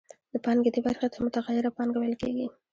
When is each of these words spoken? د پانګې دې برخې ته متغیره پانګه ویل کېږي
د 0.31 0.33
پانګې 0.45 0.69
دې 0.75 0.81
برخې 0.87 1.07
ته 1.13 1.17
متغیره 1.25 1.69
پانګه 1.77 1.97
ویل 1.99 2.15
کېږي 2.21 2.47